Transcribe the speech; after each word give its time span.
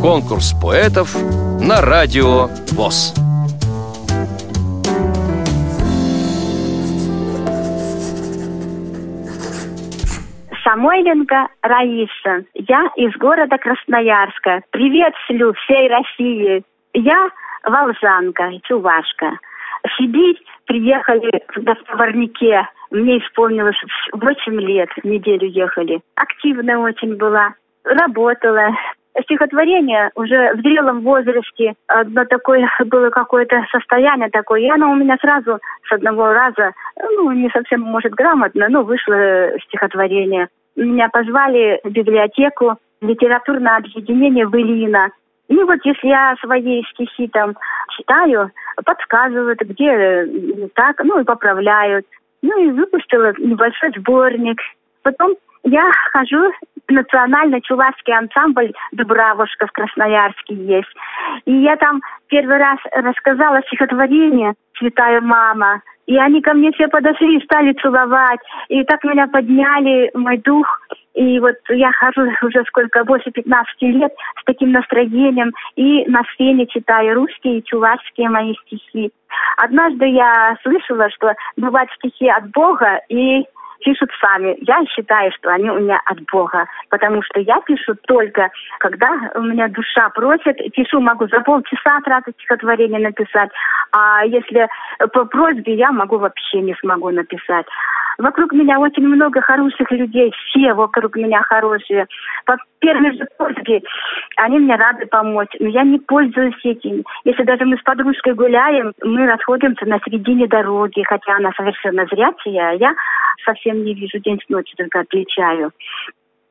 Конкурс 0.00 0.54
поэтов 0.62 1.14
на 1.60 1.80
радио 1.80 2.48
ВОЗ. 2.72 3.14
Самойленко 10.64 11.48
Раиса. 11.62 12.44
Я 12.54 12.90
из 12.96 13.12
города 13.16 13.58
Красноярска. 13.58 14.62
Приветствую 14.70 15.52
всей 15.54 15.88
России. 15.88 16.62
Я 16.94 17.28
волжанка, 17.64 18.50
чувашка. 18.64 19.38
В 19.82 19.88
Сибирь 19.98 20.40
приехали 20.66 21.42
в 21.56 21.84
Товарнике. 21.84 22.68
Мне 22.90 23.18
исполнилось 23.18 23.76
8 24.12 24.60
лет, 24.60 24.88
неделю 25.02 25.48
ехали. 25.48 26.00
Активная 26.14 26.78
очень 26.78 27.16
была. 27.16 27.54
Работала, 27.84 28.70
стихотворение 29.22 30.10
уже 30.14 30.54
в 30.54 30.60
зрелом 30.60 31.00
возрасте, 31.00 31.74
одно 31.86 32.24
такое 32.24 32.68
было 32.86 33.10
какое-то 33.10 33.64
состояние 33.70 34.30
такое, 34.30 34.60
и 34.60 34.70
оно 34.70 34.90
у 34.90 34.96
меня 34.96 35.16
сразу 35.20 35.58
с 35.88 35.92
одного 35.92 36.32
раза, 36.32 36.72
ну, 36.96 37.30
не 37.32 37.50
совсем, 37.50 37.80
может, 37.80 38.12
грамотно, 38.12 38.68
но 38.68 38.82
вышло 38.82 39.50
стихотворение. 39.66 40.48
Меня 40.76 41.08
позвали 41.08 41.80
в 41.84 41.90
библиотеку, 41.90 42.76
литературное 43.00 43.76
объединение 43.76 44.46
«Вылина». 44.46 45.10
И 45.48 45.56
вот 45.56 45.78
если 45.82 46.06
я 46.06 46.36
свои 46.40 46.82
стихи 46.92 47.26
там 47.28 47.56
читаю, 47.96 48.52
подсказывают, 48.84 49.60
где 49.60 50.28
так, 50.74 51.02
ну 51.02 51.20
и 51.20 51.24
поправляют. 51.24 52.06
Ну 52.42 52.56
и 52.64 52.70
выпустила 52.70 53.32
небольшой 53.36 53.90
сборник. 53.96 54.60
Потом 55.02 55.34
я 55.64 55.90
хожу 56.12 56.52
в 56.90 56.92
национальный 56.92 57.60
чувашский 57.62 58.12
ансамбль 58.12 58.72
«Дубравушка» 58.92 59.66
в 59.66 59.72
Красноярске 59.72 60.54
есть. 60.54 60.92
И 61.46 61.52
я 61.52 61.76
там 61.76 62.00
первый 62.26 62.58
раз 62.58 62.78
рассказала 62.92 63.62
стихотворение 63.62 64.54
«Святая 64.76 65.20
мама». 65.20 65.82
И 66.06 66.18
они 66.18 66.42
ко 66.42 66.54
мне 66.54 66.72
все 66.72 66.88
подошли 66.88 67.36
и 67.36 67.44
стали 67.44 67.72
целовать. 67.74 68.40
И 68.68 68.82
так 68.82 69.04
меня 69.04 69.28
подняли, 69.28 70.10
мой 70.14 70.38
дух. 70.38 70.66
И 71.14 71.38
вот 71.38 71.54
я 71.68 71.92
хожу 71.92 72.22
уже 72.42 72.64
сколько, 72.66 73.04
больше 73.04 73.30
15 73.30 73.82
лет 73.82 74.12
с 74.40 74.44
таким 74.44 74.72
настроением. 74.72 75.52
И 75.76 76.04
на 76.06 76.24
сцене 76.32 76.66
читаю 76.66 77.14
русские 77.14 77.58
и 77.58 77.64
чувашские 77.64 78.28
мои 78.28 78.54
стихи. 78.66 79.12
Однажды 79.56 80.06
я 80.06 80.56
слышала, 80.64 81.08
что 81.10 81.32
бывают 81.56 81.90
стихи 81.92 82.28
от 82.28 82.50
Бога 82.50 83.00
и 83.08 83.44
пишут 83.80 84.10
сами. 84.20 84.56
Я 84.60 84.84
считаю, 84.86 85.30
что 85.32 85.50
они 85.50 85.70
у 85.70 85.78
меня 85.78 86.00
от 86.04 86.20
Бога, 86.32 86.66
потому 86.88 87.22
что 87.22 87.40
я 87.40 87.60
пишу 87.60 87.94
только, 88.06 88.50
когда 88.78 89.30
у 89.34 89.42
меня 89.42 89.68
душа 89.68 90.08
просит. 90.10 90.56
Пишу, 90.74 91.00
могу 91.00 91.26
за 91.28 91.40
полчаса 91.40 92.00
сразу 92.04 92.32
стихотворение 92.32 93.00
написать, 93.00 93.50
а 93.92 94.24
если 94.24 94.68
по 95.12 95.24
просьбе, 95.24 95.74
я 95.74 95.92
могу 95.92 96.18
вообще 96.18 96.60
не 96.60 96.74
смогу 96.74 97.10
написать. 97.10 97.66
Вокруг 98.18 98.52
меня 98.52 98.78
очень 98.78 99.06
много 99.06 99.40
хороших 99.40 99.90
людей, 99.90 100.30
все 100.32 100.74
вокруг 100.74 101.16
меня 101.16 101.42
хорошие. 101.42 102.06
По 102.44 102.56
первой 102.80 103.16
же 103.16 103.26
просьбе 103.38 103.80
они 104.36 104.58
мне 104.58 104.76
рады 104.76 105.06
помочь, 105.06 105.48
но 105.58 105.68
я 105.68 105.84
не 105.84 105.98
пользуюсь 105.98 106.62
этим. 106.62 107.02
Если 107.24 107.44
даже 107.44 107.64
мы 107.64 107.78
с 107.78 107.82
подружкой 107.82 108.34
гуляем, 108.34 108.92
мы 109.02 109.26
расходимся 109.26 109.86
на 109.86 109.98
середине 110.04 110.48
дороги, 110.48 111.02
хотя 111.02 111.36
она 111.36 111.50
совершенно 111.56 112.04
зрячая, 112.06 112.70
а 112.70 112.74
я 112.74 112.94
совсем 113.44 113.84
не 113.84 113.94
вижу 113.94 114.18
день 114.18 114.40
с 114.44 114.48
ночью, 114.48 114.76
только 114.76 115.00
отличаю. 115.00 115.72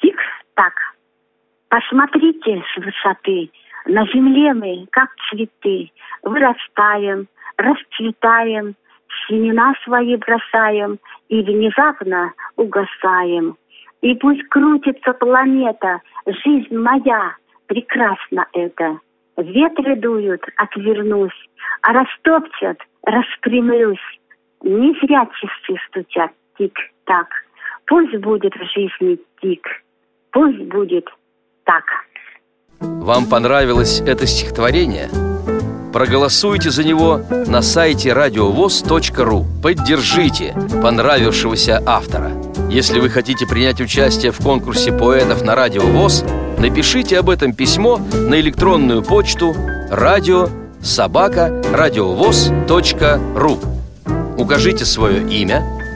Тик-так. 0.00 0.74
Посмотрите 1.68 2.62
с 2.74 2.76
высоты. 2.76 3.50
На 3.86 4.06
земле 4.06 4.52
мы, 4.54 4.86
как 4.90 5.10
цветы, 5.28 5.90
вырастаем, 6.22 7.26
расцветаем, 7.56 8.74
семена 9.26 9.74
свои 9.84 10.16
бросаем 10.16 10.98
и 11.28 11.42
внезапно 11.42 12.32
угасаем. 12.56 13.56
И 14.02 14.14
пусть 14.16 14.42
крутится 14.48 15.12
планета, 15.12 16.00
жизнь 16.26 16.76
моя, 16.76 17.36
прекрасно 17.66 18.46
это. 18.52 18.98
Ветры 19.36 19.96
дуют, 19.96 20.44
отвернусь, 20.56 21.48
а 21.82 21.92
растопчат, 21.92 22.78
распрямлюсь. 23.04 24.20
Не 24.62 24.92
зря 25.00 25.26
часы 25.40 25.80
стучат, 25.88 26.32
тик-так. 26.58 27.26
Пусть 27.86 28.16
будет 28.16 28.54
в 28.54 28.64
жизни 28.74 29.18
тик, 29.40 29.66
пусть 30.30 30.62
будет 30.62 31.06
так. 31.64 31.84
Вам 32.80 33.28
понравилось 33.28 34.00
это 34.00 34.26
стихотворение? 34.26 35.08
Проголосуйте 35.92 36.70
за 36.70 36.84
него 36.84 37.20
на 37.46 37.60
сайте 37.60 38.14
радиовоз.ру. 38.14 39.44
Поддержите 39.62 40.54
понравившегося 40.82 41.82
автора. 41.84 42.32
Если 42.70 42.98
вы 42.98 43.10
хотите 43.10 43.46
принять 43.46 43.80
участие 43.80 44.32
в 44.32 44.38
конкурсе 44.38 44.90
поэтов 44.90 45.42
на 45.42 45.54
Радио 45.54 45.82
ВОЗ, 45.82 46.24
напишите 46.58 47.18
об 47.18 47.28
этом 47.28 47.52
письмо 47.52 47.98
на 47.98 48.40
электронную 48.40 49.02
почту 49.02 49.54
радио 49.90 50.48
собака 50.80 51.62
радиовоз.ру. 51.72 53.58
Укажите 54.38 54.86
свое 54.86 55.22
имя, 55.30 55.62